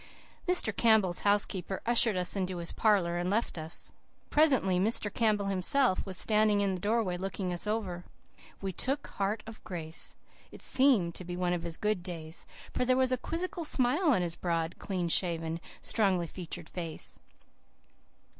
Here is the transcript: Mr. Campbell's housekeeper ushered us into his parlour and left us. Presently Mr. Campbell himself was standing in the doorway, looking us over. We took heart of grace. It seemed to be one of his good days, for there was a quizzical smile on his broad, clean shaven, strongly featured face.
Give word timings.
Mr. 0.47 0.75
Campbell's 0.75 1.19
housekeeper 1.19 1.79
ushered 1.85 2.15
us 2.17 2.35
into 2.35 2.57
his 2.57 2.71
parlour 2.71 3.19
and 3.19 3.29
left 3.29 3.55
us. 3.55 3.91
Presently 4.31 4.79
Mr. 4.79 5.13
Campbell 5.13 5.45
himself 5.45 6.07
was 6.07 6.17
standing 6.17 6.59
in 6.59 6.73
the 6.73 6.81
doorway, 6.81 7.17
looking 7.17 7.53
us 7.53 7.67
over. 7.67 8.03
We 8.63 8.73
took 8.73 9.05
heart 9.05 9.43
of 9.45 9.63
grace. 9.63 10.15
It 10.51 10.63
seemed 10.63 11.13
to 11.13 11.23
be 11.23 11.37
one 11.37 11.53
of 11.53 11.61
his 11.61 11.77
good 11.77 12.01
days, 12.01 12.47
for 12.73 12.83
there 12.83 12.97
was 12.97 13.11
a 13.11 13.15
quizzical 13.17 13.63
smile 13.63 14.11
on 14.15 14.23
his 14.23 14.35
broad, 14.35 14.79
clean 14.79 15.07
shaven, 15.07 15.59
strongly 15.81 16.25
featured 16.25 16.67
face. 16.67 17.19